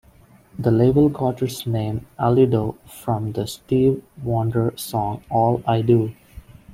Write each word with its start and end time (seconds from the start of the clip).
The 0.57 0.71
label 0.71 1.09
got 1.09 1.43
its 1.43 1.67
name 1.67 2.07
"Allido" 2.17 2.75
from 2.89 3.33
the 3.33 3.45
Stevie 3.45 4.01
Wonder 4.23 4.73
song 4.75 5.23
"All 5.29 5.61
I 5.67 5.83
Do". 5.83 6.11